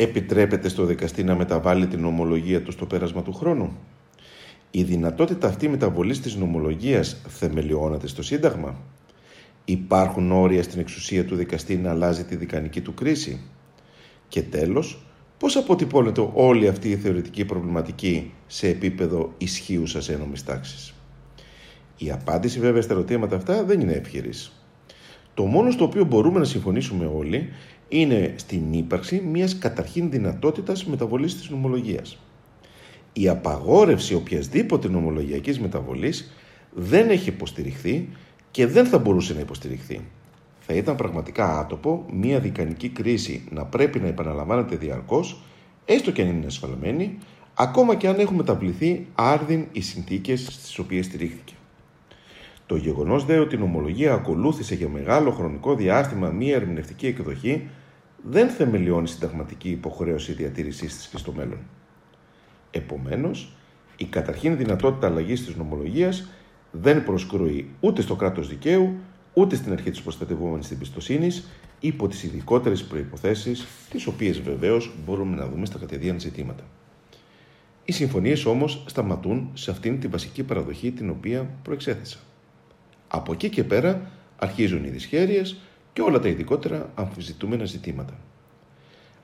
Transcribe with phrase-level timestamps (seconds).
[0.00, 3.76] επιτρέπεται στο δικαστή να μεταβάλει την ομολογία του στο πέρασμα του χρόνου;
[4.70, 8.76] Η δυνατότητα αυτή μεταβολής της νομολογίας θεμελιώνεται στο Σύνταγμα;
[9.64, 13.40] Υπάρχουν όρια στην εξουσία του δικαστή να αλλάζει τη δικανική του κρίση;
[14.28, 15.02] Και τέλος,
[15.38, 20.94] πώς αποτυπώνεται όλη αυτή η θεωρητική προβληματική σε επίπεδο ισχύουσας ένομης τάξης;
[21.96, 24.52] Η απάντηση βέβαια στα ερωτήματα αυτά δεν είναι εύχερης.
[25.34, 27.48] Το μόνο στο οποίο μπορούμε να συμφωνήσουμε όλοι
[27.88, 32.18] είναι στην ύπαρξη μιας καταρχήν δυνατότητας μεταβολής της νομολογίας.
[33.12, 36.32] Η απαγόρευση οποιασδήποτε νομολογιακής μεταβολής
[36.74, 38.08] δεν έχει υποστηριχθεί
[38.50, 40.00] και δεν θα μπορούσε να υποστηριχθεί.
[40.60, 45.42] Θα ήταν πραγματικά άτοπο μια δικανική κρίση να πρέπει να επαναλαμβάνεται διαρκώς,
[45.84, 47.18] έστω και αν είναι ασφαλμένη,
[47.54, 51.52] ακόμα και αν έχουν μεταβληθεί άρδιν οι συνθήκες στις οποίες στηρίχθηκε.
[52.68, 57.68] Το γεγονός δε ότι η νομολογία ακολούθησε για μεγάλο χρονικό διάστημα μία ερμηνευτική εκδοχή
[58.22, 61.58] δεν θεμελιώνει συνταγματική υποχρέωση διατήρησής της και στο μέλλον.
[62.70, 63.52] Επομένως,
[63.96, 66.28] η καταρχήν δυνατότητα αλλαγής της νομολογίας
[66.70, 68.94] δεν προσκρούει ούτε στο κράτος δικαίου,
[69.34, 71.48] ούτε στην αρχή της προστατευόμενης εμπιστοσύνης,
[71.80, 73.52] υπό τις ειδικότερες προποθέσει,
[73.90, 76.64] τις οποίες βεβαίως μπορούμε να δούμε στα κατεδίαν ζητήματα.
[77.84, 82.18] Οι συμφωνίες όμως σταματούν σε αυτήν την βασική παραδοχή την οποία προεξέθεσα.
[83.08, 85.56] Από εκεί και πέρα αρχίζουν οι δυσχέρειες
[85.92, 88.14] και όλα τα ειδικότερα αμφισβητούμενα ζητήματα.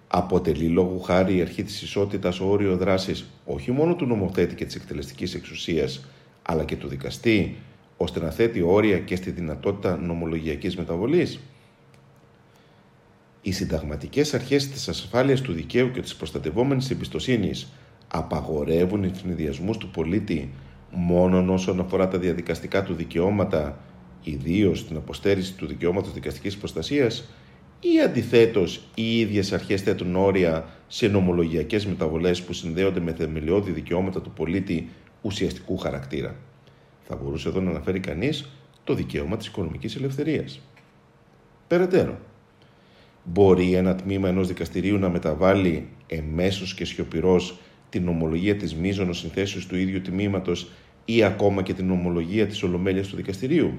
[0.08, 4.74] Αποτελεί λόγου χάρη η αρχή της ισότητας όριο δράσης όχι μόνο του νομοθέτη και της
[4.74, 6.04] εκτελεστικής εξουσίας,
[6.42, 7.56] αλλά και του δικαστή,
[7.96, 11.41] ώστε να θέτει όρια και στη δυνατότητα νομολογιακής μεταβολής.
[13.42, 17.72] Οι συνταγματικές αρχές της ασφάλειας του δικαίου και της προστατευόμενης εμπιστοσύνης
[18.08, 20.50] απαγορεύουν ευνηδιασμούς του πολίτη
[20.95, 23.78] μόνο όσον αφορά τα διαδικαστικά του δικαιώματα,
[24.23, 27.28] ιδίως την αποστέρηση του δικαιώματος δικαστικής προστασίας,
[27.81, 34.20] ή αντιθέτως οι ίδιες αρχές θέτουν όρια σε νομολογιακές μεταβολές που συνδέονται με θεμελιώδη δικαιώματα
[34.20, 34.89] του πολίτη
[35.22, 36.34] ουσιαστικού χαρακτήρα.
[37.03, 38.49] Θα μπορούσε εδώ να αναφέρει κανείς
[38.84, 40.60] το δικαίωμα της οικονομικής ελευθερίας.
[41.69, 42.19] Περαιτέρω,
[43.25, 47.59] μπορεί ένα τμήμα ενός δικαστηρίου να μεταβάλει εμέσως και σιωπηρός
[47.91, 50.71] την ομολογία της μείζωνος συνθέσεως του ίδιου τμήματος
[51.04, 53.72] ή ακόμα και την ομολογία της Ολομέλειας του δικαστηρίου;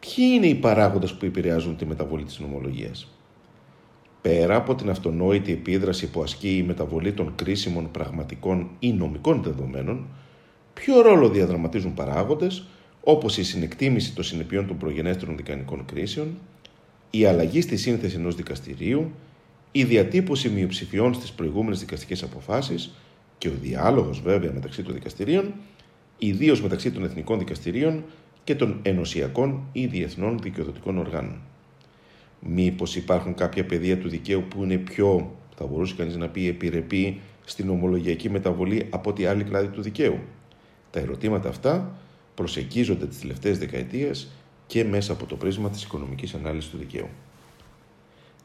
[0.00, 3.08] Ποιοι είναι οι παράγοντες που επηρεάζουν τη μεταβολή της νομολογίας;
[4.22, 10.06] Πέρα από την αυτονόητη επίδραση που ασκεί η μεταβολή των κρίσιμων πραγματικών ή νομικών δεδομένων,
[10.74, 12.64] ποιο ρόλο διαδραματίζουν παράγοντες
[13.00, 16.28] όπως η συνεκτίμηση των συνεπειών των προγενέστερων δικανικών κρίσεων,
[17.10, 19.10] η αλλαγή στη σύνθεση ενός δικαστηρίου,
[19.72, 22.94] η διατύπωση μειοψηφιών στις προηγούμενες δικαστικές αποφάσεις
[23.38, 25.52] και ο διάλογος βέβαια μεταξύ των δικαστηρίων
[26.20, 28.04] ιδίως μεταξύ των εθνικών δικαστηρίων
[28.44, 31.40] και των ενωσιακών ή διεθνών δικαιοδοτικών οργάνων.
[32.40, 37.20] Μήπως υπάρχουν κάποια πεδία του δικαίου που είναι πιο, θα μπορούσε κανείς να πει, επιρρεπή
[37.44, 40.18] στην ομολογιακή μεταβολή από ό,τι άλλη κλάδη του δικαίου;
[40.90, 41.98] Τα ερωτήματα αυτά
[42.34, 44.28] προσεγγίζονται τις τελευταίες δεκαετίες
[44.66, 47.08] και μέσα από το πρίσμα της οικονομικής ανάλυσης του δικαίου.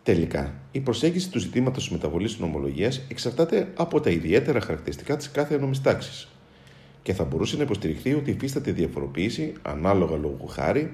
[0.03, 5.55] Τελικά, η προσέγγιση του ζητήματος μεταβολής της νομολογίας εξαρτάται από τα ιδιαίτερα χαρακτηριστικά της κάθε
[5.55, 6.27] ενόμη τάξη
[7.05, 10.91] και θα μπορούσε να υποστηριχθεί ότι υφίσταται διαφοροποίηση ανάλογα λόγου χάρη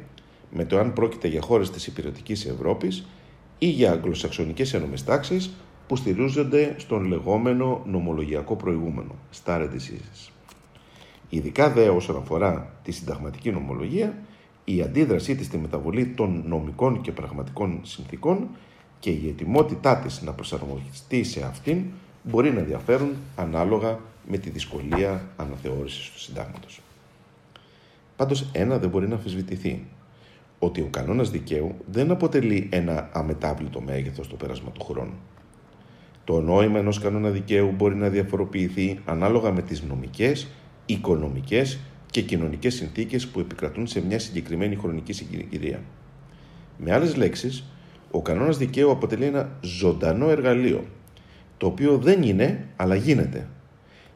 [0.52, 3.06] με το αν πρόκειται για χώρες της υπηρετικής Ευρώπης
[3.58, 5.52] ή για αγγλοσαξονικές ένωμες τάξεις
[5.88, 10.30] που στηρίζονται στον λεγόμενο νομολογιακό προηγούμενο, stare decisions.
[11.30, 14.18] Ειδικά δε όσον αφορά τη συνταγματική νομολογία,
[14.64, 18.48] η αντίδρασή της στη μεταβολή των νομικών και πραγματικών συνθήκων
[19.00, 21.84] και η ετοιμότητά της να προσαρμοστεί σε αυτήν
[22.24, 26.82] μπορεί να διαφέρουν ανάλογα με τη δυσκολία αναθεώρησης του συντάγματος.
[28.16, 29.86] Πάντως ένα δεν μπορεί να αμφισβητηθεί,
[30.60, 35.14] ότι ο κανόνας δικαίου δεν αποτελεί ένα αμετάβλητο μέγεθος στο πέρασμα του χρόνου.
[36.24, 40.48] Το νόημα ενός κανόνα δικαίου μπορεί να διαφοροποιηθεί ανάλογα με τις νομικές,
[40.86, 41.80] οικονομικές
[42.12, 45.81] και κοινωνικές συνθήκες που επικρατούν σε μια συγκεκριμένη χρονική συγκυρία.
[46.78, 47.64] Με άλλες λέξεις,
[48.12, 50.86] ο κανόνας δικαίου αποτελεί ένα ζωντανό εργαλείο,
[51.62, 53.48] το οποίο δεν είναι, αλλά γίνεται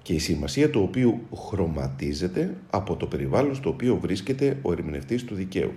[0.02, 5.36] και η σημασία του οποίου χρωματίζεται από το περιβάλλον στο οποίο βρίσκεται ο ερμηνευτής του
[5.36, 5.74] δικαίου.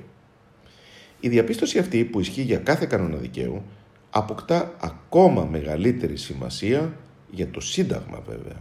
[1.21, 3.63] Η διαπίστωση αυτή που ισχύει για κάθε κανόνα δικαίου
[4.11, 6.97] αποκτά ακόμα μεγαλύτερη σημασία
[7.31, 8.57] για το Σύνταγμα βέβαια,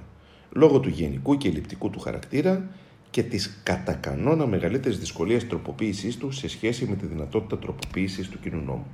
[0.52, 2.68] λόγω του γενικού και ελλειπτικού του χαρακτήρα
[3.10, 8.40] και της κατά κανόνα μεγαλύτερης δυσκολίας τροποποίησής του σε σχέση με τη δυνατότητα τροποποίησης του
[8.40, 8.88] κοινού νόμου.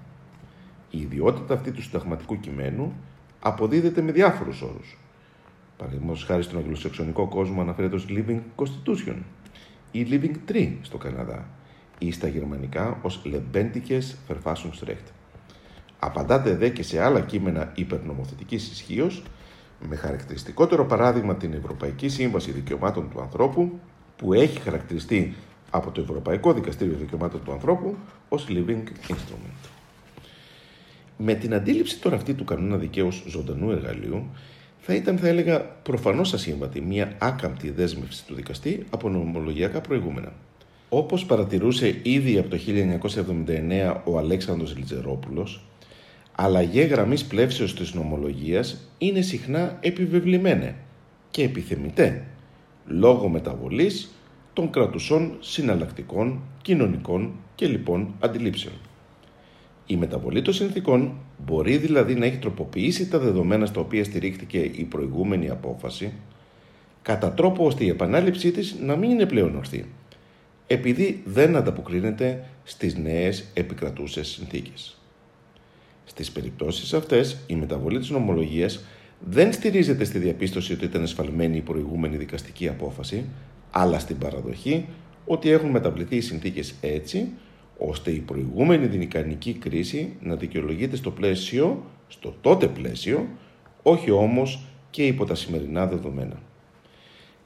[0.90, 2.94] Η ιδιότητα αυτή του συνταγματικού κειμένου
[3.44, 4.98] αποδίδεται με διάφορους όρους,
[5.78, 9.16] Παραδείγματος χάρη στον αγγλοσαξονικό κόσμο αναφέρεται ως Living Constitution
[9.92, 11.48] ή Living Tree στο Καναδά
[11.98, 15.08] ή στα γερμανικά ως Lebendiges Verfassungsrecht.
[16.00, 19.24] Απαντάται δε και σε άλλα κείμενα υπερνομοθετικής ισχύως,
[19.90, 23.80] με χαρακτηριστικότερο παράδειγμα την Ευρωπαϊκή Σύμβαση Δικαιωμάτων του Ανθρώπου,
[24.16, 25.36] που έχει χαρακτηριστεί
[25.70, 27.96] από το Ευρωπαϊκό Δικαστήριο Δικαιωμάτων του Ανθρώπου
[28.30, 29.83] ως living instrument.
[31.18, 34.30] Με την αντίληψη τώρα αυτή του κανόνα δικαίου ζωντανού εργαλείου,
[34.80, 40.34] θα ήταν, θα έλεγα, προφανώς ασύμβατη μια άκαμπτη δέσμευση του δικαστή από νομολογιακά προηγούμενα.
[40.90, 42.58] Όπως παρατηρούσε ήδη από το
[43.48, 45.64] 1979 ο Αλέξανδρος Λιτζερόπουλος,
[46.36, 50.76] αλλαγέ γραμμής πλεύσεως της νομολογίας είναι συχνά επιβεβλημένα
[51.32, 52.26] και επιθεμητέ,
[52.86, 54.12] λόγω μεταβολής
[54.54, 58.74] των κρατουσών συναλλακτικών, κοινωνικών και λοιπόν αντιλήψεων.
[59.86, 61.14] Η μεταβολή των συνθήκων
[61.46, 66.12] μπορεί δηλαδή να έχει τροποποιήσει τα δεδομένα στα οποία στηρίχθηκε η προηγούμενη απόφαση,
[67.02, 69.86] κατά τρόπο ώστε η επανάληψή της να μην είναι πλέον ορθή,
[70.68, 74.98] επειδή δεν ανταποκρίνεται στις νέες επικρατούσες συνθήκες.
[76.06, 78.84] Στις περιπτώσεις αυτές, η μεταβολή της νομολογίας
[79.20, 83.26] δεν στηρίζεται στη διαπίστωση ότι ήταν εσφαλμένη η προηγούμενη δικαστική απόφαση,
[83.72, 84.86] αλλά στην παραδοχή
[85.26, 87.28] ότι έχουν μεταβληθεί οι συνθήκες έτσι,
[87.78, 93.28] ώστε η προηγούμενη δυνικανική κρίση να δικαιολογείται στο πλαίσιο, στο τότε πλαίσιο,
[93.84, 94.60] όχι όμως
[94.90, 96.42] και υπό τα σημερινά δεδομένα.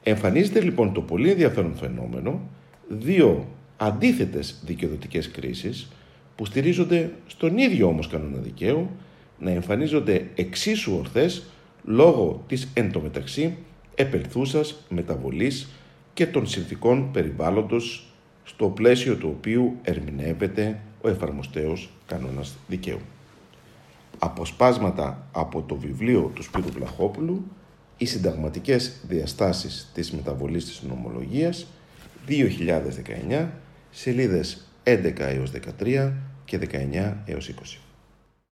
[0.02, 2.40] Εμφανίζεται λοιπόν το πολύ ενδιαφέρον φαινόμενο
[2.88, 3.46] δύο
[3.76, 5.88] αντίθετες δικαιοδοτικές κρίσεις
[6.36, 8.90] που στηρίζονται στον ίδιο όμως κανόνα δικαίου
[9.38, 11.42] να εμφανίζονται εξίσου ορθές
[11.84, 13.56] λόγω της εντωμεταξύ
[13.94, 15.68] επελθούσας μεταβολής
[16.14, 18.12] και των συνθήκων περιβάλλοντος
[18.48, 23.00] στο πλαίσιο του οποίου ερμηνεύεται ο εφαρμοστέος κανόνας δικαίου.
[24.18, 27.44] Αποσπάσματα από το βιβλίο του Σπύρου Βλαχόπουλου
[27.96, 31.66] «Οι συνταγματικές διαστάσεις της μεταβολής της νομολογίας»
[32.26, 33.48] 2019,
[33.90, 36.12] σελίδες 11 έως 13
[36.44, 37.87] και 19 έως 20.